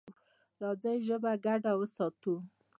[0.61, 2.33] راځئ ژبه ګډه وساتو.